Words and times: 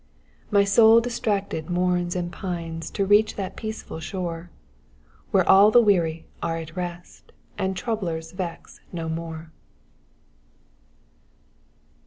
My 0.49 0.63
soul 0.63 0.99
distracted 0.99 1.69
mourns 1.69 2.15
and 2.15 2.31
pines 2.31 2.89
To 2.89 3.05
reach 3.05 3.35
that 3.35 3.55
peaceful 3.55 3.99
shore, 3.99 4.49
Where 5.29 5.47
all 5.47 5.69
the 5.69 5.79
weary 5.79 6.25
are 6.41 6.57
at 6.57 6.73
rosL 6.73 7.21
And 7.55 7.77
troublers 7.77 8.31
vex 8.31 8.81
no 8.91 9.07
more. 9.07 9.51